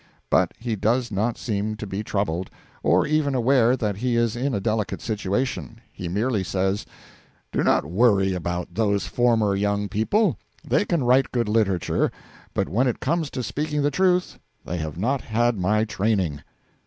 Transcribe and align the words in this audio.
But 0.31 0.55
he 0.57 0.75
does 0.75 1.11
not 1.11 1.37
seem 1.37 1.75
to 1.75 1.85
be 1.85 2.03
troubled, 2.03 2.49
or 2.81 3.05
even 3.05 3.35
aware 3.35 3.77
that 3.77 3.97
he 3.97 4.15
is 4.15 4.35
in 4.35 4.55
a 4.55 4.59
delicate 4.59 4.99
situation. 4.99 5.79
He 5.93 6.07
merely 6.07 6.43
says: 6.43 6.87
'Do 7.51 7.63
not 7.63 7.85
worry 7.85 8.33
about 8.33 8.73
those 8.73 9.05
former 9.05 9.53
young 9.55 9.87
people. 9.89 10.39
They 10.67 10.85
can 10.85 11.03
write 11.03 11.31
good 11.31 11.47
literature, 11.47 12.11
but 12.55 12.67
when 12.67 12.87
it 12.87 12.99
comes 12.99 13.29
to 13.29 13.43
speaking 13.43 13.83
the 13.83 13.91
truth, 13.91 14.39
they 14.65 14.77
have 14.77 14.97
not 14.97 15.21
had 15.21 15.59
my 15.59 15.83
training. 15.85 16.41